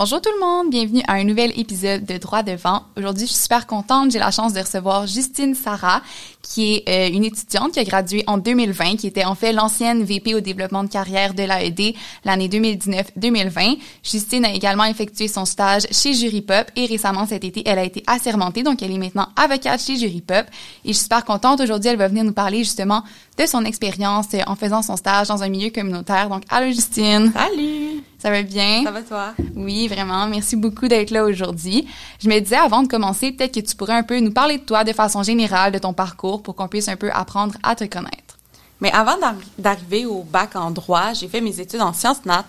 [0.00, 2.84] Bonjour tout le monde, bienvenue à un nouvel épisode de Droit devant.
[2.96, 6.00] Aujourd'hui, je suis super contente, j'ai la chance de recevoir Justine Sarah,
[6.40, 10.02] qui est euh, une étudiante qui a gradué en 2020, qui était en fait l'ancienne
[10.02, 11.94] VP au développement de carrière de l'AED
[12.24, 13.76] l'année 2019-2020.
[14.02, 17.84] Justine a également effectué son stage chez Jury Pop et récemment cet été, elle a
[17.84, 20.46] été assermentée, donc elle est maintenant avocate chez Jury Pop.
[20.86, 23.04] Et je suis super contente, aujourd'hui, elle va venir nous parler justement
[23.36, 26.30] de son expérience en faisant son stage dans un milieu communautaire.
[26.30, 27.30] Donc, allô Justine!
[27.34, 28.09] Salut!
[28.20, 28.82] Ça va bien?
[28.84, 29.34] Ça va toi?
[29.56, 30.26] Oui, vraiment.
[30.26, 31.86] Merci beaucoup d'être là aujourd'hui.
[32.22, 34.62] Je me disais avant de commencer, peut-être que tu pourrais un peu nous parler de
[34.62, 37.84] toi de façon générale, de ton parcours, pour qu'on puisse un peu apprendre à te
[37.84, 38.38] connaître.
[38.80, 39.16] Mais avant
[39.58, 42.44] d'arriver au bac en droit, j'ai fait mes études en sciences nat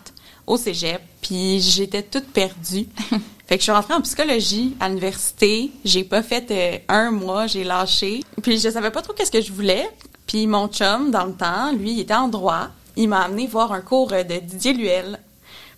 [0.46, 2.88] au cégep, puis j'étais toute perdue.
[3.48, 5.72] fait que je suis rentrée en psychologie à l'université.
[5.86, 8.22] J'ai pas fait euh, un mois, j'ai lâché.
[8.42, 9.90] Puis je savais pas trop qu'est-ce que je voulais.
[10.28, 12.68] Puis mon chum, dans le temps, lui, il était en droit.
[12.98, 15.18] Il m'a amené voir un cours de Didier Luel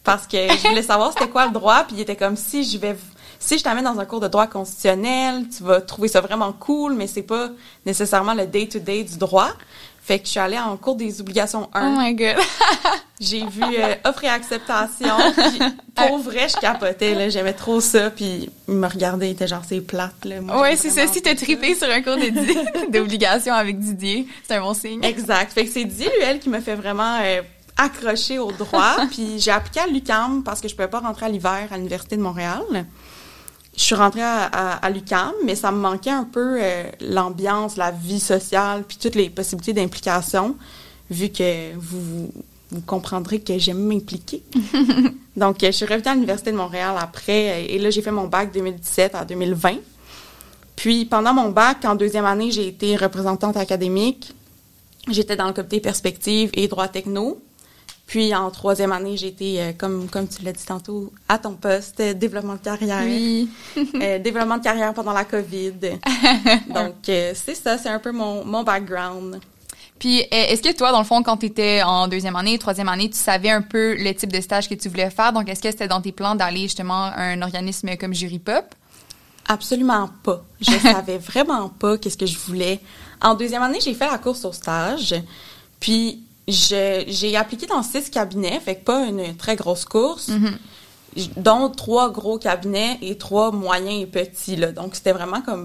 [0.03, 2.77] parce que je voulais savoir c'était quoi le droit, puis il était comme si je
[2.77, 2.95] vais
[3.39, 6.93] si je t'amène dans un cours de droit constitutionnel, tu vas trouver ça vraiment cool,
[6.93, 7.49] mais c'est pas
[7.85, 9.49] nécessairement le day-to-day du droit.
[10.01, 11.87] Fait que je suis allée en cours des obligations 1.
[11.87, 12.35] Oh my god.
[13.21, 15.15] J'ai vu euh, offre et acceptation.
[15.95, 19.61] pour vrai, je capotais là, j'aimais trop ça puis il me regardait, il était genre
[19.65, 20.41] c'est plate là.
[20.59, 22.17] ouais, c'est ça si t'as trippé sur un cours
[22.89, 25.01] d'obligations avec Didier, c'est un bon signe.
[25.03, 25.53] Exact.
[25.53, 27.41] Fait que c'est Didier lui qui me fait vraiment euh,
[27.77, 28.95] accroché au droit.
[29.11, 32.17] puis j'ai appliqué à l'UCAM parce que je pouvais pas rentrer à l'hiver à l'Université
[32.17, 32.63] de Montréal.
[33.75, 37.89] Je suis rentrée à, à, l'UCAM, mais ça me manquait un peu euh, l'ambiance, la
[37.89, 40.55] vie sociale, puis toutes les possibilités d'implication,
[41.09, 42.31] vu que vous,
[42.69, 44.43] vous comprendrez que j'aime m'impliquer.
[45.35, 48.53] Donc, je suis revenue à l'Université de Montréal après, et là, j'ai fait mon bac
[48.53, 49.77] 2017 à 2020.
[50.75, 54.33] Puis, pendant mon bac, en deuxième année, j'ai été représentante académique.
[55.09, 57.41] J'étais dans le comité perspective et droit techno.
[58.07, 61.53] Puis en troisième année, j'ai été, euh, comme, comme tu l'as dit tantôt, à ton
[61.53, 63.03] poste, euh, développement de carrière.
[63.03, 63.49] Oui.
[63.95, 65.73] Euh, développement de carrière pendant la COVID.
[66.67, 69.39] Donc, c'est ça, c'est un peu mon, mon background.
[69.97, 73.09] Puis, est-ce que toi, dans le fond, quand tu étais en deuxième année, troisième année,
[73.09, 75.31] tu savais un peu le type de stage que tu voulais faire?
[75.31, 78.65] Donc, est-ce que c'était dans tes plans d'aller justement à un organisme comme Jury Pop?
[79.47, 80.43] Absolument pas.
[80.59, 82.79] Je savais vraiment pas qu'est-ce que je voulais.
[83.21, 85.15] En deuxième année, j'ai fait la course au stage.
[85.79, 91.29] Puis, j'ai appliqué dans six cabinets, fait que pas une très grosse course, mm-hmm.
[91.37, 94.55] dont trois gros cabinets et trois moyens et petits.
[94.55, 94.71] Là.
[94.71, 95.63] Donc, c'était vraiment comme...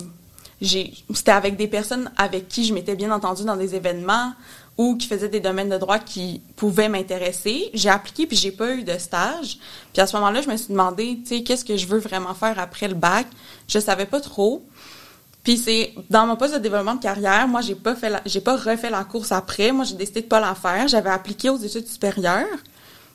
[0.61, 4.33] C'était avec des personnes avec qui je m'étais bien entendue dans des événements
[4.77, 7.71] ou qui faisaient des domaines de droit qui pouvaient m'intéresser.
[7.75, 9.59] J'ai appliqué puis j'ai pas eu de stage.
[9.93, 12.35] Puis à ce moment-là, je me suis demandé, tu sais, qu'est-ce que je veux vraiment
[12.35, 13.27] faire après le bac?
[13.69, 14.65] Je savais pas trop.
[15.49, 18.55] Puis c'est dans mon poste de développement de carrière, moi j'ai pas fait j'ai pas
[18.55, 21.87] refait la course après, moi j'ai décidé de pas la faire, j'avais appliqué aux études
[21.87, 22.59] supérieures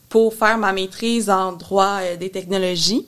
[0.09, 3.05] pour faire ma maîtrise en droit euh, des technologies.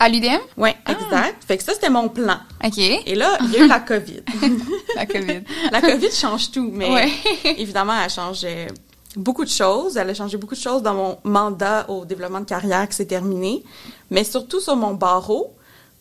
[0.00, 0.40] À l'UDM?
[0.56, 0.92] Oui, ah.
[0.92, 1.44] exact.
[1.46, 2.38] Fait que ça, c'était mon plan.
[2.64, 2.78] OK.
[2.78, 4.22] Et là, il y a eu la COVID.
[4.96, 5.42] la COVID.
[5.70, 7.10] la COVID change tout, mais
[7.44, 8.68] évidemment, elle change euh,
[9.16, 9.98] beaucoup de choses.
[9.98, 13.04] Elle a changé beaucoup de choses dans mon mandat au développement de carrière qui s'est
[13.04, 13.64] terminé,
[14.10, 15.52] mais surtout sur mon barreau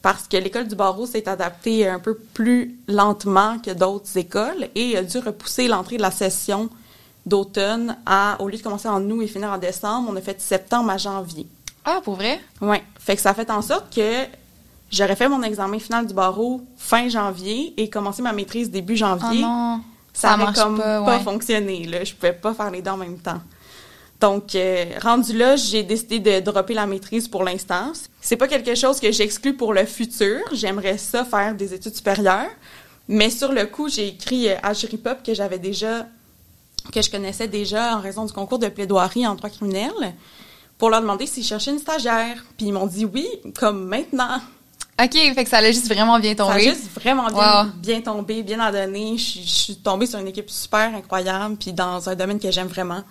[0.01, 4.97] parce que l'école du barreau s'est adaptée un peu plus lentement que d'autres écoles et
[4.97, 6.69] a dû repousser l'entrée de la session
[7.25, 10.41] d'automne à, au lieu de commencer en août et finir en décembre, on a fait
[10.41, 11.47] septembre à janvier.
[11.85, 12.39] Ah, pour vrai?
[12.61, 12.77] Oui.
[12.99, 14.25] Fait que ça a fait en sorte que
[14.91, 19.41] j'aurais fait mon examen final du barreau fin janvier et commencé ma maîtrise début janvier.
[19.43, 19.81] Oh non.
[20.13, 22.03] Ça, n'a comme pas, fonctionné, là.
[22.03, 23.39] Je pouvais pas faire les deux en même temps.
[24.21, 27.91] Donc, euh, rendu là, j'ai décidé de dropper la maîtrise pour l'instant.
[28.21, 30.41] C'est pas quelque chose que j'exclus pour le futur.
[30.53, 32.51] J'aimerais ça faire des études supérieures.
[33.07, 36.05] Mais sur le coup, j'ai écrit euh, à Jury Pop que j'avais déjà,
[36.93, 39.91] que je connaissais déjà en raison du concours de plaidoirie en droit criminel,
[40.77, 42.45] pour leur demander s'ils cherchaient une stagiaire.
[42.57, 43.27] Puis ils m'ont dit oui,
[43.57, 44.39] comme maintenant.
[45.03, 46.65] OK, fait que ça allait juste vraiment bien tomber.
[46.65, 49.17] Ça a juste vraiment bien, bien tombé, bien en donné.
[49.17, 52.67] Je, je suis tombée sur une équipe super incroyable, puis dans un domaine que j'aime
[52.67, 53.01] vraiment.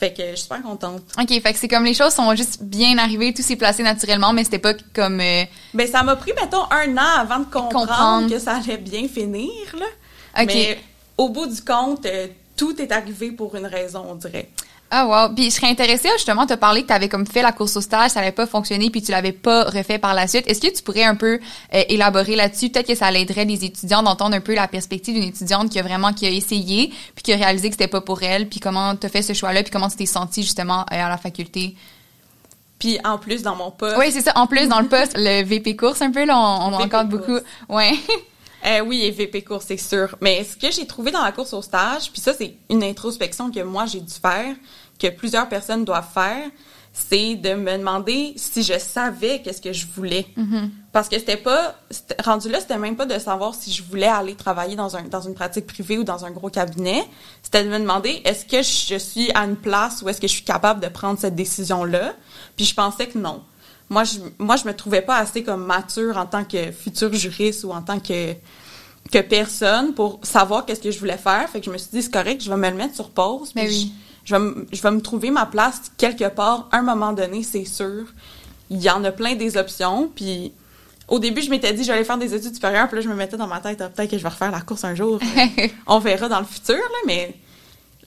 [0.00, 1.02] Fait que je suis super contente.
[1.20, 4.32] OK, fait que c'est comme les choses sont juste bien arrivées, tout s'est placé naturellement,
[4.32, 5.20] mais c'était pas comme...
[5.20, 5.44] Euh,
[5.74, 9.50] ben, ça m'a pris, mettons, un an avant de comprendre, que ça allait bien finir,
[9.78, 9.84] là.
[10.42, 10.46] OK.
[10.46, 10.78] Mais
[11.18, 14.48] au bout du compte, euh, tout est arrivé pour une raison, on dirait.
[14.92, 15.34] Ah wow.
[15.34, 17.80] Puis je serais intéressée justement te parler que tu avais comme fait la course au
[17.80, 20.48] stage, ça n'avait pas fonctionné puis tu l'avais pas refait par la suite.
[20.48, 21.38] Est-ce que tu pourrais un peu
[21.74, 22.70] euh, élaborer là-dessus?
[22.70, 25.82] Peut-être que ça aiderait les étudiants d'entendre un peu la perspective d'une étudiante qui a
[25.82, 28.96] vraiment qui a essayé puis qui a réalisé que c'était pas pour elle, puis comment
[28.96, 31.76] tu as fait ce choix-là puis comment tu t'es sentie justement euh, à la faculté?
[32.80, 33.96] Puis en plus dans mon poste.
[33.98, 34.32] Oui, c'est ça.
[34.34, 37.38] En plus dans le poste, le VP course un peu là, on, on encore beaucoup.
[37.68, 37.92] Ouais.
[38.66, 40.16] Euh, oui, et VP course, c'est sûr.
[40.20, 43.50] Mais ce que j'ai trouvé dans la course au stage, puis ça, c'est une introspection
[43.50, 44.54] que moi, j'ai dû faire,
[44.98, 46.50] que plusieurs personnes doivent faire,
[46.92, 50.26] c'est de me demander si je savais qu'est-ce que je voulais.
[50.92, 51.76] Parce que c'était pas,
[52.24, 55.20] rendu là, c'était même pas de savoir si je voulais aller travailler dans un, dans
[55.20, 57.04] une pratique privée ou dans un gros cabinet.
[57.42, 60.32] C'était de me demander, est-ce que je suis à une place où est-ce que je
[60.32, 62.14] suis capable de prendre cette décision-là?
[62.56, 63.42] Puis je pensais que non.
[63.90, 67.64] Moi, je, moi, je me trouvais pas assez comme mature en tant que futur juriste
[67.64, 68.32] ou en tant que,
[69.12, 71.48] que personne pour savoir qu'est-ce que je voulais faire.
[71.50, 73.52] Fait que je me suis dit, c'est correct, je vais me le mettre sur pause.
[73.54, 73.92] Ben puis oui.
[74.24, 77.12] je, je vais, me- je vais me trouver ma place quelque part, à un moment
[77.12, 78.06] donné, c'est sûr.
[78.70, 80.08] Il y en a plein des options.
[80.14, 80.52] Puis
[81.08, 82.86] au début, je m'étais dit, j'allais faire des études supérieures.
[82.86, 84.60] Puis là, je me mettais dans ma tête, Ah, peut-être que je vais refaire la
[84.60, 85.18] course un jour.
[85.88, 87.34] On verra dans le futur, là, mais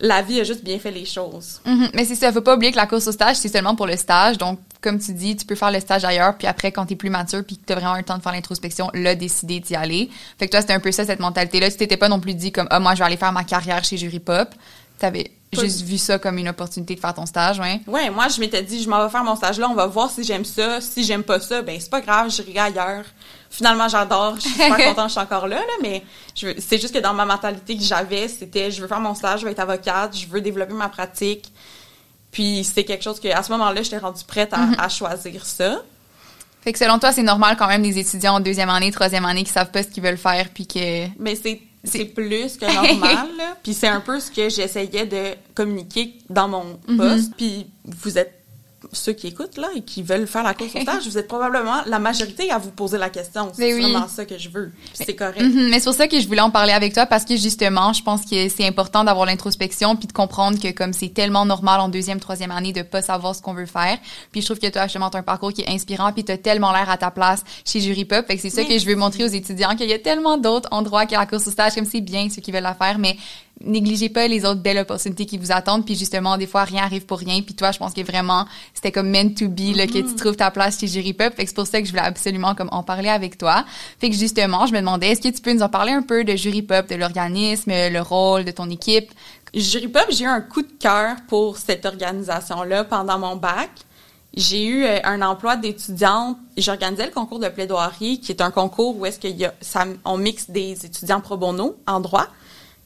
[0.03, 1.61] la vie a juste bien fait les choses.
[1.65, 1.89] Mhm.
[1.93, 3.95] Mais c'est ça, faut pas oublier que la course au stage, c'est seulement pour le
[3.95, 4.37] stage.
[4.37, 7.09] Donc, comme tu dis, tu peux faire le stage ailleurs, puis après, quand t'es plus
[7.09, 10.09] mature, puis que t'as vraiment un temps de faire l'introspection, là, décider d'y aller.
[10.37, 11.71] Fait que toi, c'était un peu ça, cette mentalité-là.
[11.71, 13.81] Tu t'étais pas non plus dit comme, ah, moi, je vais aller faire ma carrière
[13.85, 14.49] chez Jury Pop.
[14.99, 17.81] T'avais juste vu ça comme une opportunité de faire ton stage, ouais.
[17.87, 20.09] Ouais, moi, je m'étais dit, je m'en vais faire mon stage là, on va voir
[20.09, 20.81] si j'aime ça.
[20.81, 23.05] Si j'aime pas ça, ben c'est pas grave, j'irai ailleurs.
[23.49, 26.03] Finalement, j'adore, je suis super contente, je suis encore là, là, mais
[26.35, 29.41] je c'est juste que dans ma mentalité que j'avais, c'était, je veux faire mon stage,
[29.41, 31.51] je veux être avocate, je veux développer ma pratique.
[32.31, 35.81] Puis c'est quelque chose que, à ce moment-là, j'étais rendue prête à, à choisir ça.
[36.63, 39.43] Fait que selon toi, c'est normal quand même des étudiants en deuxième année, troisième année
[39.43, 41.07] qui savent pas ce qu'ils veulent faire, puis que...
[41.19, 43.27] Mais c'est C'est- plus que normal.
[43.63, 46.97] Puis c'est un peu ce que j'essayais de communiquer dans mon Mhm.
[46.97, 47.33] poste.
[47.37, 48.42] Puis vous êtes
[48.91, 51.81] ceux qui écoutent là et qui veulent faire la course au stage, vous êtes probablement
[51.85, 53.51] la majorité à vous poser la question.
[53.53, 53.81] C'est oui.
[53.81, 54.71] vraiment ça que je veux.
[54.93, 55.41] C'est correct.
[55.41, 57.93] Mhm, mais c'est pour ça que je voulais en parler avec toi parce que justement,
[57.93, 61.79] je pense que c'est important d'avoir l'introspection puis de comprendre que comme c'est tellement normal
[61.79, 63.97] en deuxième, troisième année de pas savoir ce qu'on veut faire.
[64.31, 66.71] Puis je trouve que toi, justement, t'as un parcours qui est inspirant puis t'as tellement
[66.71, 68.25] l'air à ta place chez Jury Pop.
[68.27, 70.69] Fait que c'est ça que je veux montrer aux étudiants qu'il y a tellement d'autres
[70.71, 73.17] endroits que la course au stage comme c'est bien ceux qui veulent la faire, mais
[73.61, 77.05] négligez pas les autres belles opportunités qui vous attendent puis justement des fois rien arrive
[77.05, 79.99] pour rien puis toi je pense que vraiment c'était comme meant to be là, que
[79.99, 82.03] tu trouves ta place chez Jury Pop fait que c'est pour ça que je voulais
[82.03, 83.63] absolument comme en parler avec toi
[83.99, 86.23] fait que justement je me demandais est-ce que tu peux nous en parler un peu
[86.23, 89.11] de Jury Pop de l'organisme le rôle de ton équipe?
[89.53, 93.69] Jury Pop, j'ai eu un coup de cœur pour cette organisation-là pendant mon bac.
[94.35, 96.37] J'ai eu euh, un emploi d'étudiante.
[96.57, 99.85] J'organisais le concours de plaidoirie, qui est un concours où est-ce qu'il y a, ça,
[100.05, 102.25] on mixe des étudiants pro bono en droit,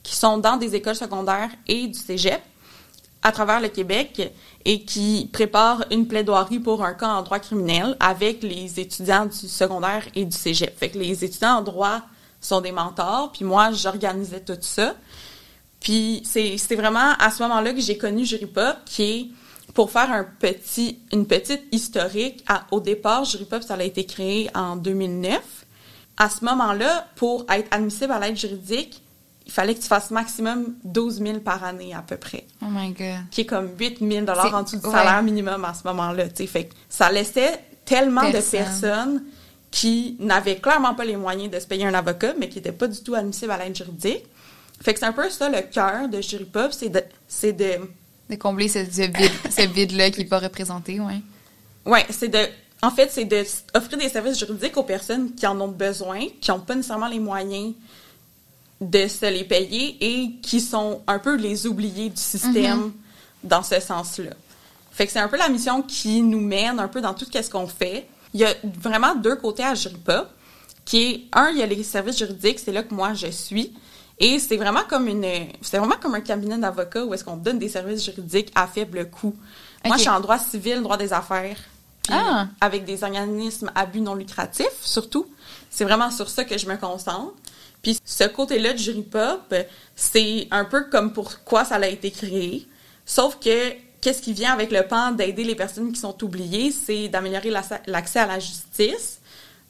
[0.07, 2.41] qui sont dans des écoles secondaires et du cégep
[3.21, 4.31] à travers le Québec
[4.63, 9.49] et qui préparent une plaidoirie pour un cas en droit criminel avec les étudiants du
[9.49, 10.79] secondaire et du cégep.
[10.79, 12.03] Fait que les étudiants en droit
[12.39, 14.95] sont des mentors, puis moi, j'organisais tout ça.
[15.81, 19.27] Puis c'est vraiment à ce moment-là que j'ai connu Jury Pop, qui est
[19.73, 22.45] pour faire un petit, une petite historique.
[22.71, 25.41] Au départ, Jury Pop, ça a été créé en 2009.
[26.15, 29.01] À ce moment-là, pour être admissible à l'aide juridique,
[29.47, 32.91] il fallait que tu fasses maximum 12 000 par année à peu près, oh my
[32.91, 34.91] god qui est comme 8 000 C'est- en dessous du ouais.
[34.91, 36.25] salaire minimum à ce moment-là.
[36.35, 38.59] Fait que ça laissait tellement de Personne.
[38.59, 39.23] personnes
[39.71, 42.87] qui n'avaient clairement pas les moyens de se payer un avocat, mais qui n'étaient pas
[42.87, 44.23] du tout admissibles à l'aide juridique.
[44.81, 47.79] Fait que c'est un peu ça le cœur de Jury Pop, c'est de, c'est de,
[48.29, 51.21] de combler ce, ce vide ce vide qui est pas représenté ouais
[51.85, 52.39] ouais, c'est de,
[52.83, 56.19] en fait, c'est de s- offrir des services juridiques aux personnes qui en ont besoin,
[56.41, 57.73] qui n'ont pas nécessairement les moyens
[58.81, 62.91] de se les payer et qui sont un peu les oubliés du système
[63.43, 64.31] dans ce sens-là.
[64.91, 67.49] Fait que c'est un peu la mission qui nous mène un peu dans tout ce
[67.49, 68.07] qu'on fait.
[68.33, 70.27] Il y a vraiment deux côtés à Jury Pop,
[70.85, 73.73] qui est, un, il y a les services juridiques, c'est là que moi je suis,
[74.19, 75.25] et c'est vraiment comme une,
[75.61, 79.09] c'est vraiment comme un cabinet d'avocats où est-ce qu'on donne des services juridiques à faible
[79.09, 79.35] coût.
[79.85, 81.57] Moi, je suis en droit civil, droit des affaires,
[82.09, 82.47] Ah.
[82.61, 85.27] avec des organismes à but non lucratif, surtout.
[85.69, 87.33] C'est vraiment sur ça que je me concentre.
[87.81, 89.53] Puis ce côté-là de Jury Pop,
[89.95, 92.67] c'est un peu comme pourquoi ça a été créé.
[93.05, 97.07] Sauf que qu'est-ce qui vient avec le pan d'aider les personnes qui sont oubliées, c'est
[97.07, 99.19] d'améliorer la- l'accès à la justice.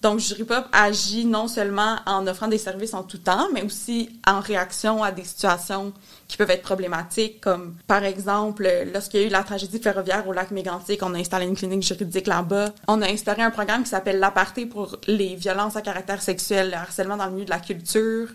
[0.02, 4.10] Donc, Jury Pop agit non seulement en offrant des services en tout temps, mais aussi
[4.28, 5.92] en réaction à des situations
[6.28, 10.34] qui peuvent être problématiques, comme par exemple, lorsqu'il y a eu la tragédie ferroviaire au
[10.34, 12.74] lac Mégantic, on a installé une clinique juridique là-bas.
[12.88, 16.76] On a instauré un programme qui s'appelle l'Aparté pour les violences à caractère sexuel, le
[16.76, 18.28] harcèlement dans le milieu de la culture.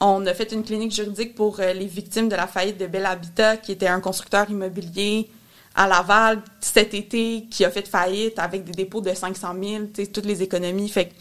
[0.00, 3.04] On a fait une clinique juridique pour euh, les victimes de la faillite de Bell
[3.04, 5.30] Habitat, qui était un constructeur immobilier
[5.74, 10.04] à Laval cet été, qui a fait faillite avec des dépôts de 500 000, tu
[10.04, 10.88] sais, toutes les économies.
[10.88, 11.12] Fait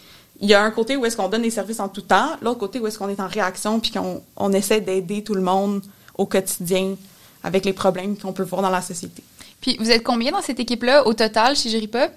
[0.41, 2.59] il y a un côté où est-ce qu'on donne des services en tout temps, l'autre
[2.59, 5.81] côté où est-ce qu'on est en réaction puis qu'on on essaie d'aider tout le monde
[6.17, 6.95] au quotidien
[7.43, 9.23] avec les problèmes qu'on peut voir dans la société.
[9.61, 12.09] puis vous êtes combien dans cette équipe là au total chez Pop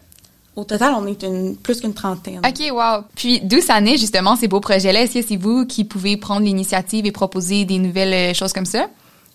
[0.54, 2.40] Au total, on est une, plus qu'une trentaine.
[2.46, 3.04] OK, wow.
[3.14, 5.02] Puis d'où ça naît justement ces beaux projets-là?
[5.02, 8.66] Est-ce que c'est vous qui pouvez prendre l'initiative et proposer des nouvelles euh, choses comme
[8.66, 8.88] ça?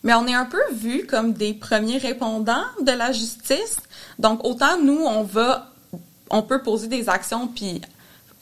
[0.03, 3.77] Mais on est un peu vu comme des premiers répondants de la justice.
[4.19, 5.71] Donc, autant nous, on va,
[6.29, 7.81] on peut poser des actions puis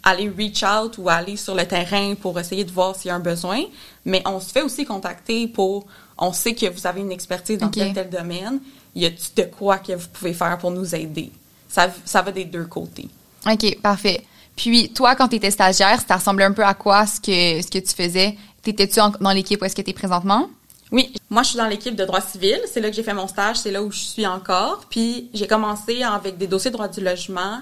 [0.04, 3.16] aller reach out ou aller sur le terrain pour essayer de voir s'il y a
[3.16, 3.64] un besoin,
[4.06, 5.86] mais on se fait aussi contacter pour,
[6.18, 7.74] on sait que vous avez une expertise dans Ok.
[7.74, 8.60] tel tel domaine,
[8.94, 11.32] y a-t-il de quoi que vous pouvez faire pour nous aider?
[11.68, 13.10] Ça, ça va des deux côtés.
[13.52, 14.24] OK, parfait.
[14.56, 17.68] Puis, toi, quand tu étais stagiaire, ça ressemblait un peu à quoi ce que, ce
[17.70, 18.38] que tu faisais?
[18.62, 20.50] T'étais-tu dans l'équipe où est-ce que tu es présentement?
[20.92, 23.28] Oui, moi je suis dans l'équipe de droit civil, c'est là que j'ai fait mon
[23.28, 24.86] stage, c'est là où je suis encore.
[24.90, 27.62] Puis j'ai commencé avec des dossiers de droit du logement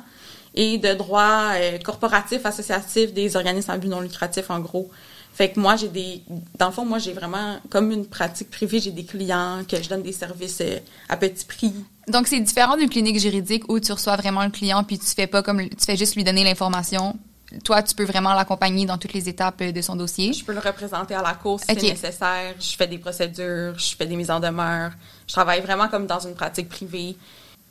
[0.55, 4.89] et de droit euh, corporatif, associatif des organismes à but non lucratif en gros.
[5.33, 6.21] Fait que moi j'ai des
[6.59, 9.89] dans le fond moi j'ai vraiment comme une pratique privée, j'ai des clients que je
[9.89, 10.77] donne des services euh,
[11.09, 11.73] à petit prix.
[12.07, 15.27] Donc, c'est différent d'une clinique juridique où tu reçois vraiment le client puis tu fais
[15.27, 17.17] pas comme, tu fais juste lui donner l'information?
[17.63, 20.33] Toi, tu peux vraiment l'accompagner dans toutes les étapes euh, de son dossier?
[20.33, 23.95] Je peux le représenter à la cour si c'est nécessaire, je fais des procédures, je
[23.95, 24.91] fais des mises en demeure.
[25.27, 27.15] Je travaille vraiment comme dans une pratique privée.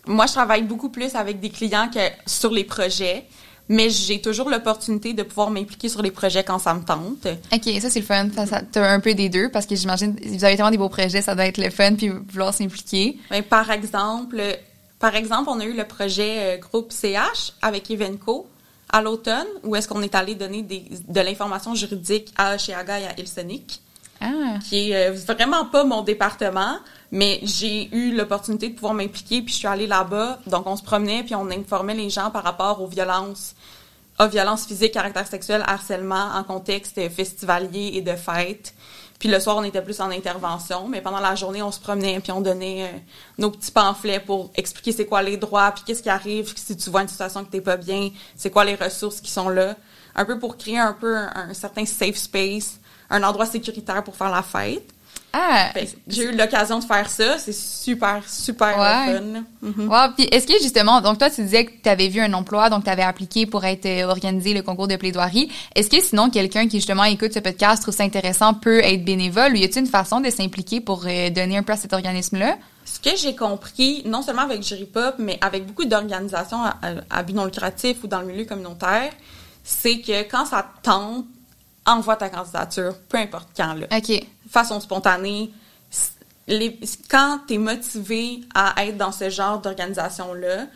[0.06, 3.24] Moi, je travaille beaucoup plus avec des clients que sur les projets,
[3.68, 7.26] mais j'ai toujours l'opportunité de pouvoir m'impliquer sur les projets quand ça me tente.
[7.52, 8.28] OK, ça, c'est le fun.
[8.34, 10.88] Ça, ça, t'as un peu des deux parce que j'imagine, vous avez tellement des beaux
[10.88, 13.18] projets, ça doit être le fun puis vouloir s'impliquer.
[13.48, 14.42] Par exemple,
[15.02, 18.46] par exemple, on a eu le projet euh, groupe CH avec Evenco
[18.92, 23.06] à l'automne, où est-ce qu'on est allé donner des- de l'information juridique à Chiaga et
[23.06, 23.80] à Ilsonic.
[24.24, 24.58] Ah.
[24.68, 26.76] qui est euh, vraiment pas mon département,
[27.10, 30.38] mais j'ai eu l'opportunité de pouvoir m'impliquer, puis je suis allée là-bas.
[30.46, 33.56] Donc, on se promenait, puis on informait les gens par rapport aux violences,
[34.20, 38.74] aux violences physiques, caractère sexuel, harcèlement en contexte festivalier et de fête.
[39.22, 42.18] Puis le soir, on était plus en intervention, mais pendant la journée, on se promenait,
[42.18, 42.98] puis on donnait euh,
[43.38, 46.90] nos petits pamphlets pour expliquer c'est quoi les droits, puis qu'est-ce qui arrive si tu
[46.90, 49.76] vois une situation que t'es pas bien, c'est quoi les ressources qui sont là.
[50.16, 54.16] Un peu pour créer un peu un, un certain safe space, un endroit sécuritaire pour
[54.16, 54.92] faire la fête.
[55.32, 55.70] Ah.
[56.08, 57.38] J'ai eu l'occasion de faire ça.
[57.38, 59.16] C'est super, super Ouais.
[59.16, 59.44] fun.
[59.62, 59.88] Mhm.
[59.88, 62.68] Wow, puis est-ce que justement, donc toi tu disais que tu avais vu un emploi,
[62.68, 65.50] donc tu avais appliqué pour être euh, organisé le concours de plaidoirie.
[65.74, 69.52] Est-ce que sinon quelqu'un qui justement écoute ce podcast trouve ça intéressant peut être bénévole
[69.52, 72.56] ou y a-t-il une façon de s'impliquer pour euh, donner un peu à cet organisme-là?
[72.84, 77.18] Ce que j'ai compris, non seulement avec Jury Pop, mais avec beaucoup d'organisations à, à-
[77.18, 79.10] à but non lucratif ou dans le milieu communautaire,
[79.64, 81.24] c'est que quand ça te tente,
[81.86, 83.74] envoie ta candidature, peu importe quand.
[83.74, 83.86] Là.
[83.96, 84.22] OK.
[84.52, 85.50] Façon spontanée.
[87.08, 90.66] Quand tu es motivé à être dans ce genre d'organisation-là,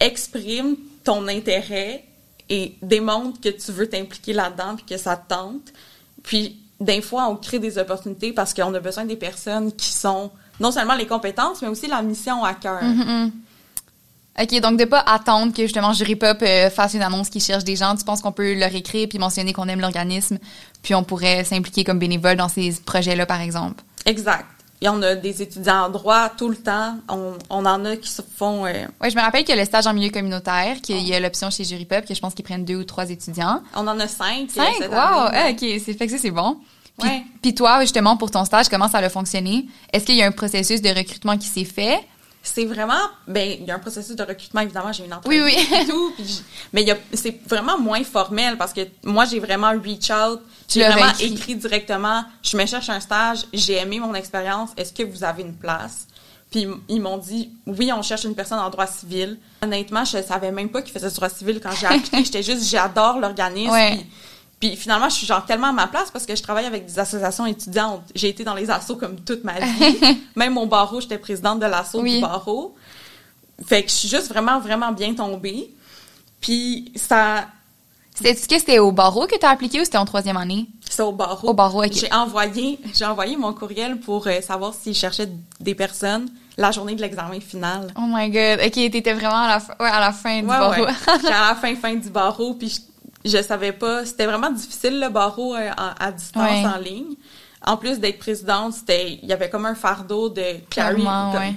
[0.00, 2.04] exprime ton intérêt
[2.48, 5.72] et démontre que tu veux t'impliquer là-dedans puis que ça te tente.
[6.22, 10.30] Puis, des fois, on crée des opportunités parce qu'on a besoin des personnes qui sont
[10.60, 12.82] non seulement les compétences, mais aussi la mission à cœur.
[14.40, 17.64] OK, donc de pas attendre que justement Jury Pop euh, fasse une annonce qui cherche
[17.64, 20.38] des gens, tu penses qu'on peut leur écrire puis mentionner qu'on aime l'organisme,
[20.82, 23.82] puis on pourrait s'impliquer comme bénévole dans ces projets-là par exemple?
[24.06, 24.46] Exact.
[24.80, 26.96] Et on a des étudiants en droit tout le temps.
[27.08, 28.66] On, on en a qui se font...
[28.66, 31.14] euh, Ouais, je me rappelle qu'il y a le stage en milieu communautaire, qu'il y
[31.14, 33.60] a l'option chez Jury Pop, que je pense qu'ils prennent deux ou trois étudiants.
[33.76, 34.48] on en a cinq.
[34.58, 34.88] euh, Cinq?
[34.90, 34.96] Wow!
[34.96, 36.56] Ah, OK, c'est fait que ça, c'est bon.
[36.98, 37.22] Puis, Ouais.
[37.40, 39.66] puis toi, justement, pour ton stage, comment ça a fonctionné?
[39.92, 42.00] Est-ce qu'il y a un processus de recrutement qui s'est fait?
[42.44, 45.54] C'est vraiment, ben, il y a un processus de recrutement, évidemment, j'ai une entrevue Oui,
[45.56, 45.78] oui.
[45.80, 50.40] et tout, puis mais c'est vraiment moins formel parce que moi, j'ai vraiment reach out,
[50.68, 51.34] j'ai vraiment écrit.
[51.34, 51.54] écrit.
[51.54, 55.54] directement, je me cherche un stage, j'ai aimé mon expérience, est-ce que vous avez une
[55.54, 56.08] place?
[56.50, 59.38] Puis ils m'ont dit, oui, on cherche une personne en droit civil.
[59.62, 62.68] Honnêtement, je savais même pas qu'ils faisaient du droit civil quand j'ai appliqué, j'étais juste,
[62.68, 63.72] j'adore l'organisme.
[63.72, 64.04] Ouais.
[64.68, 66.98] Puis- finalement, je suis genre tellement à ma place parce que je travaille avec des
[66.98, 68.02] associations étudiantes.
[68.14, 69.98] J'ai été dans les assos comme toute ma vie.
[70.36, 72.14] Même au barreau, j'étais présidente de l'asso Oui.
[72.16, 72.76] du barreau.
[73.66, 75.70] Fait que je suis juste vraiment, vraiment bien tombée.
[76.40, 77.46] Puis ça,
[78.14, 80.66] C'était, est-ce que c'était au barreau que tu as appliqué ou c'était en troisième année?
[80.88, 81.48] c'est au barreau.
[81.48, 81.82] Au barreau.
[81.90, 86.28] J'ai envoyé, j'ai envoyé mon courriel pour euh, savoir s'ils cherchaient des personnes
[86.58, 87.92] la journée de l'examen final.
[87.96, 88.60] Oh my god.
[88.64, 90.84] OK, t'étais vraiment à la, fin- ouais, à la fin du barreau.
[90.84, 90.92] ouais.
[91.16, 92.78] J'étais à la fin, fin du barreau, puis
[93.24, 94.04] je, savais pas.
[94.04, 96.66] C'était vraiment difficile, le barreau euh, à distance, Ouais.
[96.66, 97.14] en ligne.
[97.64, 100.96] En plus d'être présidente, c'était, il y avait comme un fardeau de carry.
[100.96, 101.54] Clairement, comme- ouais.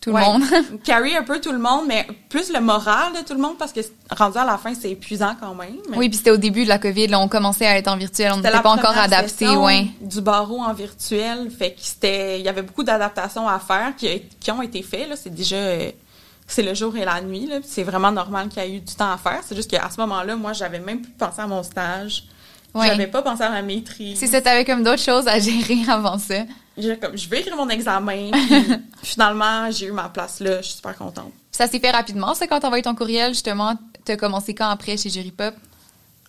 [0.00, 0.20] Tout Ouais.
[0.20, 0.42] le monde.
[0.84, 3.72] carry un peu tout le monde, mais plus le moral de tout le monde, parce
[3.72, 3.80] que
[4.12, 5.78] rendu à la fin, c'est épuisant quand même.
[5.96, 8.30] oui, puis c'était au début de la COVID, là, on commençait à être en virtuel,
[8.32, 9.86] on n'était pas encore adapté, ouais.
[10.00, 14.22] Du barreau en virtuel, fait que c'était, il y avait beaucoup d'adaptations à faire qui,
[14.38, 15.08] qui ont été faites.
[15.08, 15.90] Là, c'est déjà, euh,
[16.46, 17.46] c'est le jour et la nuit.
[17.46, 19.40] Là, c'est vraiment normal qu'il y ait eu du temps à faire.
[19.44, 22.24] C'est juste qu'à ce moment-là, moi, j'avais même plus pensé à mon stage.
[22.74, 22.88] Ouais.
[22.88, 24.18] J'avais pas pensé à ma maîtrise.
[24.18, 26.44] C'est ça, t'avais comme d'autres choses à gérer avant ça.
[26.76, 28.30] J'ai comme, je vais écrire mon examen.
[28.32, 30.58] puis finalement, j'ai eu ma place là.
[30.58, 31.32] Je suis super contente.
[31.50, 33.74] Ça s'est fait rapidement, ça, quand t'as envoyé ton courriel, justement?
[34.04, 35.54] T'as commencé quand après chez Jury Pop?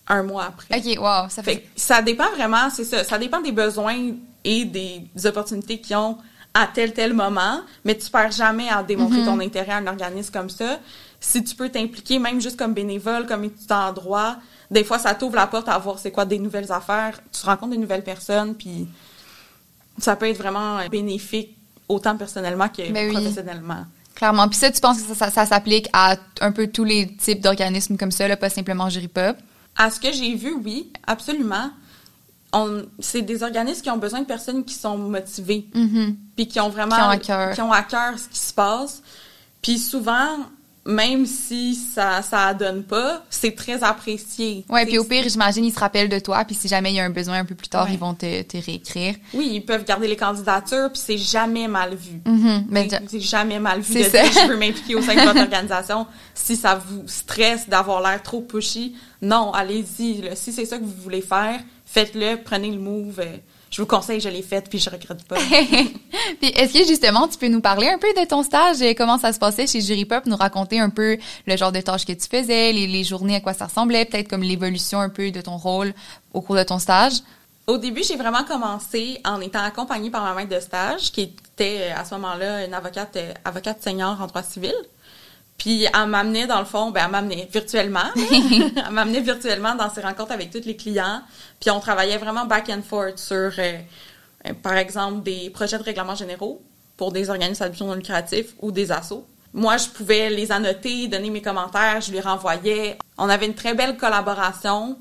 [0.08, 0.78] Un mois après.
[0.78, 1.68] OK, wow, ça Fait fait...
[1.76, 3.04] ça dépend vraiment, c'est ça.
[3.04, 6.16] Ça dépend des besoins et des opportunités qu'ils ont
[6.60, 10.32] à tel tel moment, mais tu perds jamais à démontrer ton intérêt à un organisme
[10.32, 10.78] comme ça.
[11.20, 14.36] Si tu peux t'impliquer, même juste comme bénévole, comme étudiant en droit,
[14.70, 17.20] des fois, ça t'ouvre la porte à voir c'est quoi des nouvelles affaires.
[17.32, 18.86] Tu rencontres des nouvelles personnes, puis
[19.98, 21.56] ça peut être vraiment bénéfique,
[21.88, 23.14] autant personnellement que Ben oui.
[23.14, 23.84] professionnellement.
[24.14, 24.48] Clairement.
[24.48, 27.40] Puis ça, tu penses que ça, ça- ça s'applique à un peu tous les types
[27.40, 29.36] d'organismes comme ça, là, pas simplement Jury Pop?
[29.76, 31.70] À ce que j'ai vu, oui, absolument.
[32.52, 36.16] On, c'est des organismes qui ont besoin de personnes qui sont motivées, Mhm.
[36.34, 37.54] puis qui ont vraiment Qui ont à cœur.
[37.54, 39.02] qui ont à cœur ce qui se passe.
[39.60, 40.28] Puis souvent,
[40.86, 44.64] même si ça ça donne pas, c'est très apprécié.
[44.70, 47.00] Ouais, puis au pire, j'imagine, ils se rappellent de toi, puis si jamais il y
[47.00, 47.92] a un besoin un peu plus tard, Ouais.
[47.92, 49.16] ils vont te, te réécrire.
[49.34, 52.22] Oui, ils peuvent garder les candidatures, puis c'est jamais mal vu.
[52.24, 52.64] Mhm.
[52.70, 54.22] Ben, C'est- C'est jamais mal vu C'est de ça.
[54.22, 56.06] dire je veux m'impliquer au sein de votre organisation.
[56.34, 60.22] Si ça vous stresse d'avoir l'air trop pushy, non, allez-y.
[60.36, 61.60] Si c'est ça que vous voulez faire,
[61.98, 63.18] faites-le, prenez le move.
[63.20, 63.36] euh,
[63.70, 65.36] Je vous conseille, je l'ai fait, puis je regrette pas.
[66.40, 69.18] Puis est-ce que justement, tu peux nous parler un peu de ton stage, et comment
[69.18, 72.12] ça se passait chez Jury Pop, nous raconter un peu le genre de tâches que
[72.12, 75.40] tu faisais, les, les journées, à quoi ça ressemblait, peut-être comme l'évolution un peu de
[75.40, 75.92] ton rôle
[76.32, 77.14] au cours de ton stage?
[77.66, 81.90] Au début, j'ai vraiment commencé en étant accompagnée par ma maître de stage, qui était
[81.90, 84.74] euh, à ce moment-là une avocate, euh, avocate senior en droit civil.
[85.58, 88.08] Puis elle m'amenait, dans le fond, ben elle m'amenait virtuellement.
[88.16, 91.20] elle m'amenait virtuellement dans ses rencontres avec tous les clients.
[91.60, 93.78] Puis on travaillait vraiment back and forth sur, euh,
[94.62, 96.62] par exemple, des projets de règlement généraux
[96.96, 99.26] pour des organismes à but non lucratif ou des assos.
[99.52, 102.96] Moi, je pouvais les annoter, donner mes commentaires, je les renvoyais.
[103.16, 104.96] On avait une très belle collaboration.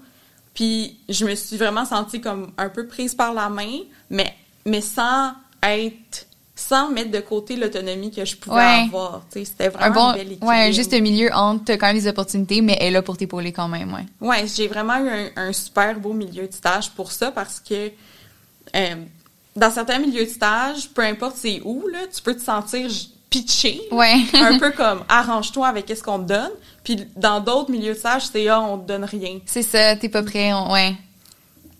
[0.55, 4.33] Puis je me suis vraiment sentie comme un peu prise par la main, mais,
[4.65, 6.25] mais sans être
[6.59, 8.83] sans mettre de côté l'autonomie que je pouvais Ouais.
[8.87, 9.21] avoir.
[9.31, 10.47] Tu sais, C'était Un vraiment bon, un bel équilibre.
[10.47, 13.15] ouais, un juste milieu entre t'as quand même des opportunités, mais elle est là pour
[13.15, 14.05] t'épauler quand même, ouais.
[14.27, 17.91] Ouais, j'ai vraiment eu un, un super beau milieu de stage pour ça parce que
[18.75, 18.95] euh,
[19.55, 22.89] dans certains milieux de stage, peu importe c'est où, là, tu peux te sentir
[23.29, 23.81] pitché.
[23.91, 24.15] Ouais.
[24.33, 26.51] un peu comme arrange-toi avec ce qu'on te donne.
[26.83, 29.39] Puis dans d'autres milieux de stage, c'est ah, on te donne rien.
[29.45, 30.95] C'est ça, t'es pas prêt, on- ouais.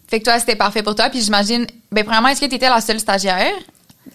[0.08, 2.80] Fait que toi, c'était parfait pour toi, puis j'imagine, ben premièrement, est-ce que t'étais la
[2.80, 3.51] seule stagiaire?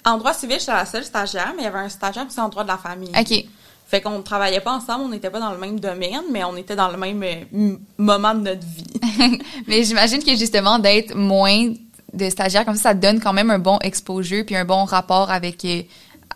[0.04, 2.48] En droit civil, j'étais la seule stagiaire, mais il y avait un stagiaire aussi en
[2.48, 3.12] droit de la famille.
[3.18, 3.44] OK.
[3.86, 6.56] Fait qu'on ne travaillait pas ensemble, on n'était pas dans le même domaine, mais on
[6.56, 9.38] était dans le même euh, moment de notre vie.
[9.66, 11.74] Mais j'imagine que justement, d'être moins
[12.14, 15.30] de stagiaires comme ça, ça donne quand même un bon exposure puis un bon rapport
[15.30, 15.82] avec euh,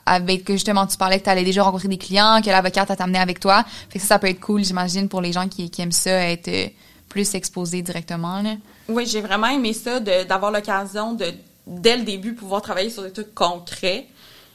[0.04, 3.04] avec que justement tu parlais que tu allais déjà rencontrer des clients, que l'avocate t'a
[3.04, 3.64] amené avec toi.
[3.88, 6.10] Fait que ça, ça peut être cool, j'imagine, pour les gens qui, qui aiment ça,
[6.10, 6.68] être euh,
[7.08, 8.42] plus exposés directement.
[8.42, 8.56] Là.
[8.88, 11.32] Oui, j'ai vraiment aimé ça, d'avoir l'occasion de,
[11.66, 14.06] dès le début, pouvoir travailler sur des trucs concrets.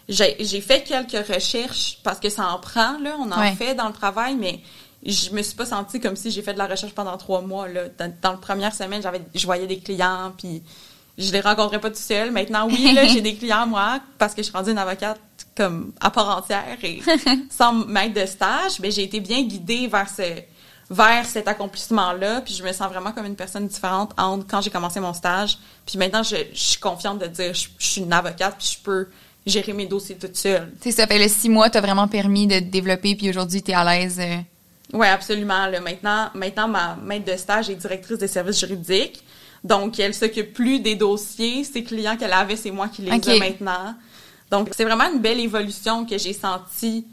[0.10, 3.54] J'ai fait quelques recherches parce que ça en prend, là, on en Ouais.
[3.56, 4.60] fait dans le travail, mais
[5.06, 7.68] je me suis pas sentie comme si j'ai fait de la recherche pendant trois mois.
[7.68, 7.84] Là.
[7.98, 10.62] Dans, dans la première semaine, j'avais, je voyais des clients, puis
[11.18, 12.32] je les rencontrais pas tout seul.
[12.32, 15.20] Maintenant, oui, là, j'ai des clients, moi, parce que je suis rendue une avocate
[15.56, 17.02] comme à part entière et
[17.50, 20.24] sans maître de stage, mais j'ai été bien guidée vers ce
[20.92, 24.70] vers cet accomplissement-là, puis je me sens vraiment comme une personne différente entre quand j'ai
[24.70, 28.12] commencé mon stage, puis maintenant je, je suis confiante de dire je, je suis une
[28.12, 29.08] avocate, puis je peux
[29.46, 30.70] gérer mes dossiers toute seule.
[30.82, 33.64] Tu sais, ça fait le six mois, t'as vraiment permis de te développer, puis aujourd'hui,
[33.64, 34.20] t'es à l'aise.
[34.20, 34.38] euh.
[34.94, 35.66] Oui, absolument.
[35.68, 39.24] Là, maintenant, maintenant, ma maître de stage est directrice des services juridiques.
[39.64, 41.64] Donc, elle s'occupe plus des dossiers.
[41.64, 43.96] Ses clients qu'elle avait, c'est moi qui les ai maintenant.
[44.52, 47.06] Donc, c'est vraiment une belle évolution que j'ai sentie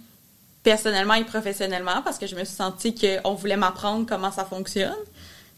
[0.62, 4.94] personnellement et professionnellement parce que je me suis sentie qu'on voulait m'apprendre comment ça fonctionne.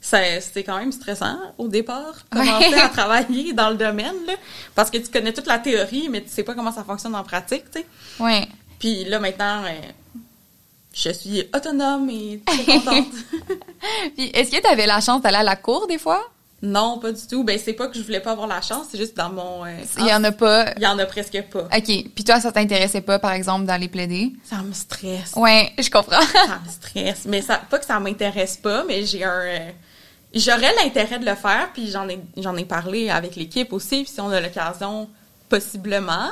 [0.01, 2.81] C'était quand même stressant au départ, commencer Ouais.
[2.81, 4.33] à travailler dans le domaine, là,
[4.75, 7.23] parce que tu connais toute la théorie, mais tu sais pas comment ça fonctionne en
[7.23, 7.87] pratique, tu sais.
[8.19, 8.49] Ouais.
[8.79, 10.21] Puis là, maintenant, euh,
[10.95, 13.09] je suis autonome et très contente.
[14.17, 16.23] Puis est-ce que t'avais la chance d'aller à la cour des fois?
[16.63, 17.43] Non, pas du tout.
[17.45, 19.65] Ben, c'est pas que je voulais pas avoir la chance, c'est juste dans mon...
[19.65, 20.73] euh, Il y en a pas.
[20.77, 21.63] Il y en a presque pas.
[21.65, 21.85] OK.
[22.15, 24.33] Puis toi, ça t'intéressait pas, par exemple, d'aller plaider?
[24.45, 25.33] Ça me stresse.
[25.37, 26.21] Ouais, je comprends.
[26.33, 27.23] Ça me stresse.
[27.27, 29.31] Mais ça, pas que ça m'intéresse pas, mais j'ai un...
[29.41, 29.71] euh,
[30.35, 34.13] J'aurais l'intérêt de le faire, puis j'en ai, j'en ai parlé avec l'équipe aussi, puis
[34.13, 35.09] si on a l'occasion,
[35.49, 36.31] possiblement.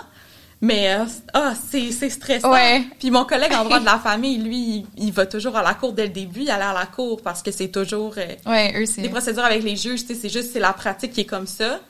[0.61, 2.53] Mais euh, ah, c'est c'est stressant.
[2.53, 2.85] Ouais.
[2.99, 5.75] Puis mon collègue en droit de la famille, lui, il, il va toujours à la
[5.75, 8.15] cour dès le début, il allait à la cour parce que c'est toujours...
[8.19, 9.03] euh, ouais, eux, c'est...
[9.03, 11.47] les procédures avec les juges, tu sais, c'est juste c'est la pratique qui est comme
[11.47, 11.81] ça.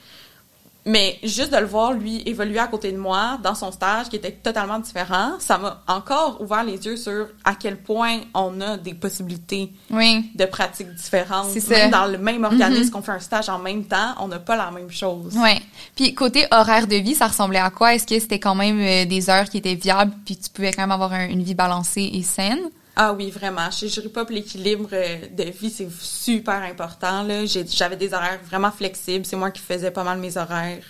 [0.91, 4.17] Mais juste de le voir lui évoluer à côté de moi dans son stage qui
[4.17, 8.79] était totalement différent, ça m'a encore ouvert les yeux sur à quel point on a
[8.79, 10.31] des possibilités Oui.
[10.35, 11.51] de pratiques différentes.
[11.51, 12.91] C'est Même dans le même organisme Mhm.
[12.91, 15.37] qu'on fait un stage en même temps, on n'a pas la même chose.
[15.37, 15.61] Ouais.
[15.95, 17.95] Puis côté horaire de vie, ça ressemblait à quoi?
[17.95, 20.83] Est-ce que c'était quand même euh, des heures qui étaient viables puis tu pouvais quand
[20.83, 22.71] même avoir un- une vie balancée et saine?
[23.01, 23.71] Ah oui, vraiment.
[23.71, 27.25] Chez Jury Pop, l'équilibre euh, de vie, c'est super important.
[27.47, 29.25] J'avais des horaires vraiment flexibles.
[29.25, 30.83] C'est moi qui faisais pas mal mes horaires.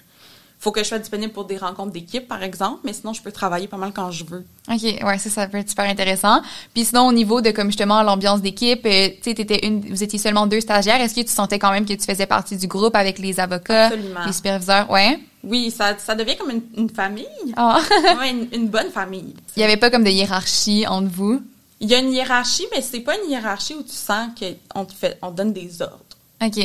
[0.58, 3.30] faut que je sois disponible pour des rencontres d'équipe, par exemple, mais sinon, je peux
[3.30, 4.42] travailler pas mal quand je veux.
[4.70, 6.40] OK, ouais, ça, ça peut être super intéressant.
[6.72, 10.18] Puis sinon, au niveau de, comme justement, l'ambiance d'équipe, euh, tu sais, une, vous étiez
[10.18, 11.02] seulement deux stagiaires.
[11.02, 13.88] Est-ce que tu sentais quand même que tu faisais partie du groupe avec les avocats,
[13.88, 14.24] Absolument.
[14.24, 14.90] les superviseurs?
[14.90, 15.20] Ouais.
[15.44, 17.26] Oui, ça, ça devient comme une, une famille.
[18.18, 19.34] Ouais, une, une bonne famille.
[19.58, 21.42] Il y avait pas comme de hiérarchie entre vous?
[21.80, 24.92] Il y a une hiérarchie, mais c'est pas une hiérarchie où tu sens qu'on te
[24.92, 25.98] fait, on te donne des ordres.
[26.42, 26.56] OK.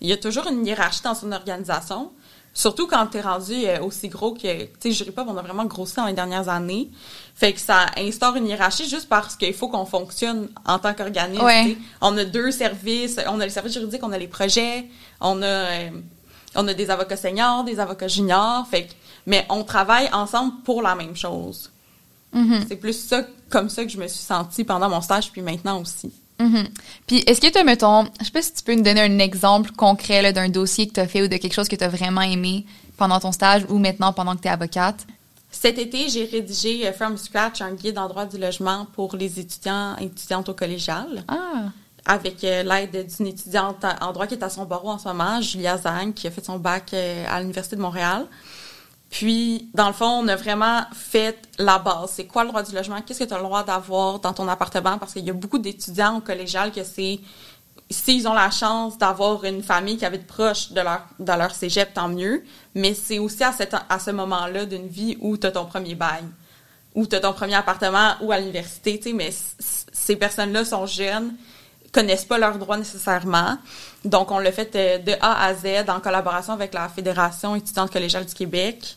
[0.00, 2.10] Il y a toujours une hiérarchie dans une organisation,
[2.54, 5.42] surtout quand tu es rendu euh, aussi gros que, tu sais, Jury Pop, on a
[5.42, 6.90] vraiment grossi dans les dernières années.
[7.34, 11.44] Fait que ça instaure une hiérarchie juste parce qu'il faut qu'on fonctionne en tant qu'organisme.
[11.44, 11.76] Ouais.
[12.00, 14.86] On a deux services, on a les services juridiques, on a les projets,
[15.20, 15.90] on a, euh,
[16.54, 18.92] on a des avocats seniors, des avocats juniors, fait que,
[19.26, 21.71] mais on travaille ensemble pour la même chose.
[22.32, 22.64] Mhm.
[22.68, 25.80] C'est plus ça, comme ça que je me suis sentie pendant mon stage, puis maintenant
[25.80, 26.10] aussi.
[26.40, 26.66] Mhm.
[27.06, 29.70] Puis est-ce que tu mettons, je sais pas si tu peux nous donner un exemple
[29.72, 31.88] concret là, d'un dossier que tu as fait ou de quelque chose que tu as
[31.88, 32.64] vraiment aimé
[32.96, 35.06] pendant ton stage ou maintenant pendant que tu es avocate?
[35.50, 39.38] Cet été, j'ai rédigé euh, From Scratch un guide en droit du logement pour les
[39.38, 41.68] étudiants et étudiantes au collégial, Ah.
[42.06, 45.40] avec euh, l'aide d'une étudiante en droit qui est à son barreau en ce moment,
[45.42, 48.26] Julia Zang, qui a fait son bac euh, à l'Université de Montréal.
[49.12, 52.12] Puis, dans le fond, on a vraiment fait la base.
[52.14, 53.02] C'est quoi le droit du logement?
[53.02, 54.96] Qu'est-ce que tu as le droit d'avoir dans ton appartement?
[54.96, 57.20] Parce qu'il y a beaucoup d'étudiants au collégial que c'est...
[57.90, 61.92] S'ils ont la chance d'avoir une famille qui habite proche de leur, de leur cégep,
[61.92, 62.42] tant mieux.
[62.74, 65.94] Mais c'est aussi à, cet, à ce moment-là d'une vie où tu as ton premier
[65.94, 66.24] bail,
[66.94, 68.98] où tu as ton premier appartement, ou à l'université.
[69.12, 71.34] Mais ces personnes-là sont jeunes,
[71.92, 73.58] connaissent pas leurs droits nécessairement.
[74.06, 77.92] Donc, on l'a fait euh, de A à Z en collaboration avec la Fédération étudiante
[77.92, 78.96] collégiale du Québec.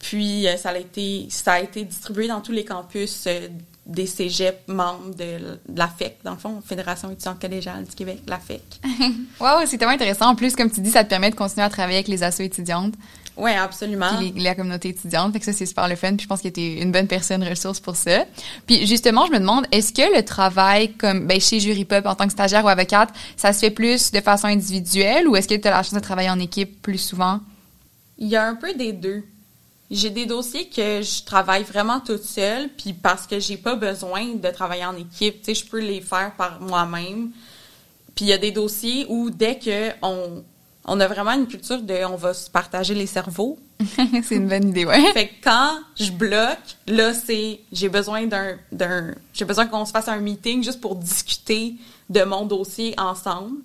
[0.00, 3.48] Puis, euh, ça, a été, ça a été distribué dans tous les campus euh,
[3.86, 8.38] des cégeps membres de, la FEC, dans le fond, Fédération étudiante collégiale du Québec, la
[8.38, 8.62] FEC.
[9.40, 10.26] Wow, c'est tellement intéressant.
[10.30, 12.42] En plus, comme tu dis, ça te permet de continuer à travailler avec les assos
[12.42, 12.94] étudiantes
[13.36, 14.16] Oui, absolument.
[14.18, 15.32] puis les- la communauté étudiante.
[15.32, 16.14] Fait que ça, c'est super le fun.
[16.14, 18.24] Puis je pense que tu es une bonne personne ressource pour ça.
[18.66, 22.14] Puis justement, je me demande, est-ce que le travail comme ben, chez Jury Pop en
[22.14, 25.54] tant que stagiaire ou avocate, ça se fait plus de façon individuelle ou est-ce que
[25.56, 27.40] tu as la chance de travailler en équipe plus souvent?
[28.18, 29.24] Il y a un peu des deux.
[29.90, 34.34] J'ai des dossiers que je travaille vraiment toute seule, puis parce que j'ai pas besoin
[34.34, 37.30] de travailler en équipe, tu sais, je peux les faire par moi-même.
[38.14, 40.44] Puis il y a des dossiers où dès que on,
[40.84, 43.58] on a vraiment une culture de on va se partager les cerveaux.
[44.24, 45.12] c'est une bonne idée, ouais.
[45.12, 49.90] Fait que quand je bloque, là c'est j'ai besoin d'un d'un j'ai besoin qu'on se
[49.90, 51.74] fasse un meeting juste pour discuter
[52.08, 53.58] de mon dossier ensemble.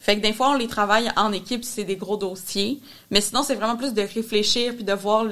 [0.00, 2.80] Fait que des fois on les travaille en équipe si c'est des gros dossiers,
[3.10, 5.26] mais sinon c'est vraiment plus de réfléchir puis de voir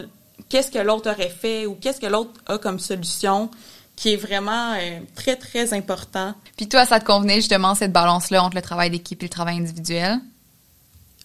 [0.49, 3.51] qu'est-ce que l'autre aurait fait ou qu'est-ce que l'autre a comme solution
[3.97, 6.35] qui est vraiment euh, très très important.
[6.57, 9.59] Puis toi, ça te convenait justement cette balance-là entre le travail d'équipe et le travail
[9.59, 10.19] individuel?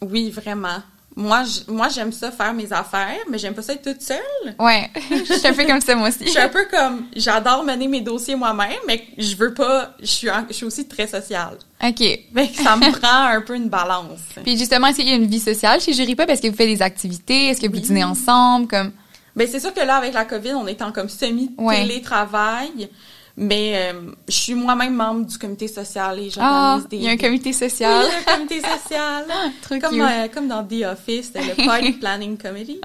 [0.02, 0.82] Oui, vraiment.
[1.18, 4.20] Moi, moi j'aime ça faire mes affaires, mais j'aime pas ça être toute seule.
[4.60, 6.26] Ouais, je suis un peu comme ça moi aussi.
[6.26, 9.92] Je suis un peu comme j'adore mener mes dossiers moi-même, mais je veux pas.
[10.02, 11.58] Je suis, en- je suis aussi très sociale.
[11.82, 12.00] OK.
[12.36, 14.20] Que ça me prend un peu une balance.
[14.44, 16.30] Puis justement, est-ce qu'il y a une vie sociale chez Jury Pop?
[16.30, 17.48] Est-ce que vous faites des activités?
[17.48, 17.80] Est-ce que vous Oui.
[17.82, 18.68] dînez ensemble?
[18.68, 18.92] Comme...
[19.36, 21.82] Ben c'est sûr que là avec la Covid, on est en comme semi Ouais.
[21.82, 22.90] télétravail,
[23.38, 26.98] mais euh, je suis moi-même membre du comité social et Ah, j'organise des.
[26.98, 28.06] il y a un comité Oui, social.
[28.08, 29.26] il y a un comité social.
[29.62, 32.80] Trop comme, euh, comme dans The Office, le Party Planning Committee.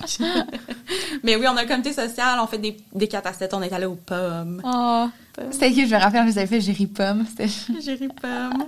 [1.22, 3.62] Mais oui, on a un comité social, on fait des, des 4 à 7, on
[3.62, 4.60] est allé aux pommes.
[4.64, 5.06] Oh,
[5.50, 7.24] c'était cute, je me rappelle, vous avez fait Jury Pomme.
[7.38, 8.64] Ri pommes.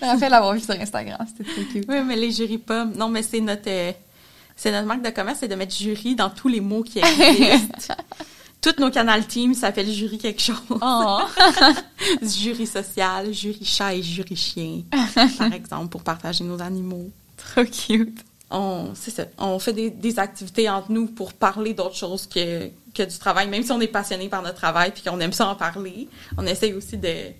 [0.00, 1.84] Je me rappelle l'avoir vu sur Instagram, c'était cute.
[1.88, 2.92] Oui, mais les jurys pommes.
[2.96, 3.92] Non, mais c'est notre, euh,
[4.62, 7.94] c'est notre marque de commerce, c'est de mettre jury dans tous les mots qui existent.
[8.60, 10.78] Toutes nos canal teams s'appellent jury quelque chose.
[10.80, 11.18] Oh.
[12.22, 14.82] jury social, jury chat et jury chien,
[15.36, 17.10] par exemple, pour partager nos animaux.
[17.36, 18.20] Trop cute.
[18.52, 19.24] On, c'est ça.
[19.36, 23.48] On fait des, des activités entre nous pour parler d'autres choses que, que du travail,
[23.48, 26.08] même si on est passionné par notre travail puis qu'on aime ça en parler.
[26.38, 27.32] On essaye aussi de,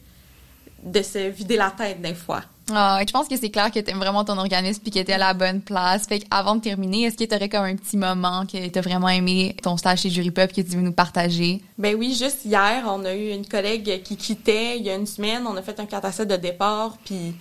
[0.83, 2.43] de se vider la tête des fois.
[2.71, 5.19] Ah, je pense que c'est clair que t'aimes vraiment ton organisme puis que t'es à
[5.19, 6.07] la bonne place.
[6.07, 9.57] Fait qu'avant de terminer, est-ce que t'aurais comme un petit moment que t'as vraiment aimé
[9.63, 11.61] ton stage chez Jury Pop que tu veux nous partager?
[11.77, 15.07] Ben oui, juste hier, on a eu une collègue qui quittait il y a une
[15.07, 15.45] semaine.
[15.47, 17.35] On a fait un 4 à 7 de départ, puis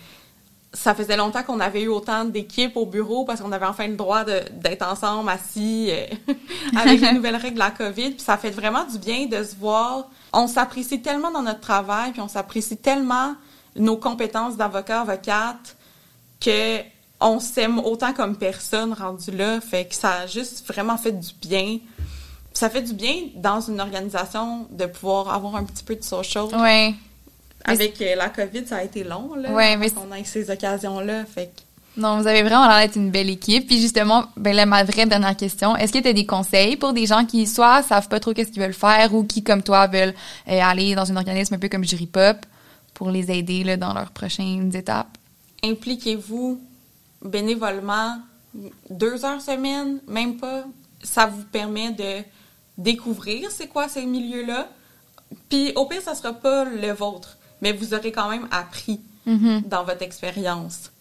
[0.73, 3.95] ça faisait longtemps qu'on avait eu autant d'équipes au bureau parce qu'on avait enfin le
[3.95, 6.05] droit d'être ensemble, assis, euh,
[6.77, 8.11] avec les nouvelles règles de la COVID.
[8.11, 10.09] Puis ça fait vraiment du bien de se voir.
[10.33, 13.35] On s'apprécie tellement dans notre travail, puis on s'apprécie tellement
[13.75, 15.75] nos compétences d'avocat, avocate,
[16.39, 16.79] que
[17.19, 19.61] on s'aime autant comme personne rendu là.
[19.61, 21.79] Fait que ça a juste vraiment fait du bien.
[22.53, 26.45] Ça fait du bien dans une organisation de pouvoir avoir un petit peu de social.
[26.45, 26.95] Ouais.
[27.63, 29.51] Avec euh, la COVID, ça a été long, là.
[29.51, 31.25] Ouais, mais On a eu ces occasions-là.
[31.25, 31.61] Fait que
[31.97, 33.67] Non, vous avez vraiment l'air d'être une belle équipe.
[33.67, 36.93] Puis justement, ben là, ma vraie dernière question, est-ce que tu as des conseils pour
[36.93, 39.87] des gens qui soit savent pas trop qu'est-ce qu'ils veulent faire ou qui, comme toi,
[39.87, 40.13] veulent
[40.47, 42.37] euh, aller dans un organisme un peu comme Jury Pop
[42.93, 45.17] pour les aider là, dans leurs prochaines étapes?
[45.63, 46.61] Impliquez-vous
[47.23, 48.19] bénévolement
[48.89, 50.63] deux heures semaine, même pas.
[51.03, 52.23] Ça vous permet de
[52.77, 54.69] découvrir c'est quoi ces milieux-là.
[55.49, 59.67] Puis au pire, ça sera pas le vôtre, mais vous aurez quand même appris Mm-hmm.
[59.67, 60.91] dans votre expérience.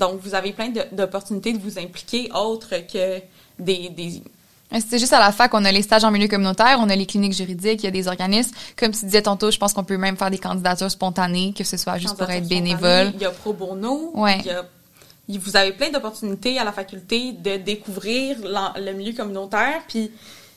[0.00, 3.20] Donc, vous avez plein d'opportunités de vous impliquer autres que
[3.58, 4.22] des, des
[4.88, 7.04] C'est juste à la fac qu'on a les stages en milieu communautaire, on a les
[7.06, 8.52] cliniques juridiques, il y a des organismes.
[8.78, 11.76] Comme tu disais tantôt, je pense qu'on peut même faire des candidatures spontanées, que ce
[11.76, 13.12] soit juste pour être bénévole.
[13.14, 14.10] Il y a pro bono.
[14.14, 14.38] Ouais.
[14.40, 14.64] Il y a-
[15.28, 18.38] il- vous avez plein d'opportunités à la faculté de découvrir
[18.76, 19.82] le milieu communautaire.
[19.86, 20.10] Puis,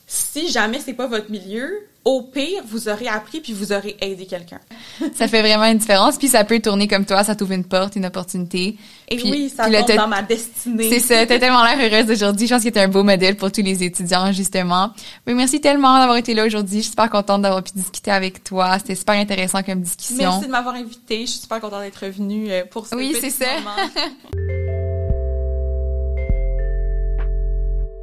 [0.06, 4.26] si jamais c'est pas votre milieu, au pire, vous aurez appris puis vous aurez aidé
[4.26, 4.60] quelqu'un.
[5.14, 6.18] Ça fait vraiment une différence.
[6.18, 8.76] Puis ça peut tourner comme toi, ça t'ouvre une porte, une opportunité.
[9.08, 10.90] Et Puis- oui, ça puis tombe dans ma destinée.
[10.90, 12.46] C'est ça, t'as tellement l'air heureuse aujourd'hui.
[12.46, 14.90] Je pense que t'es un beau modèle pour tous les étudiants, justement.
[15.26, 16.78] Mais merci tellement d'avoir été là aujourd'hui.
[16.78, 18.78] Je suis super contente d'avoir pu discuter avec toi.
[18.78, 20.16] C'était super intéressant comme discussion.
[20.18, 21.22] Merci de m'avoir invitée.
[21.22, 23.50] Je suis super contente d'être venue euh, pour ce Oui, petit c'est ça.